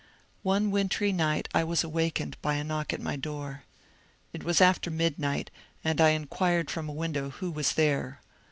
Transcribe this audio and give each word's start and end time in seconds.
One 0.41 0.71
wintry 0.71 1.11
night 1.11 1.47
I 1.53 1.63
was 1.63 1.83
awakened 1.83 2.35
by 2.41 2.55
a 2.55 2.63
knock 2.63 2.91
at 2.91 2.99
my 2.99 3.15
door. 3.15 3.65
It 4.33 4.43
was 4.43 4.59
after 4.59 4.89
midnight, 4.89 5.51
and 5.83 6.01
I 6.01 6.09
inquired 6.09 6.71
from 6.71 6.89
a 6.89 6.91
window 6.91 7.29
who 7.29 7.51
was 7.51 7.73
there. 7.73 8.19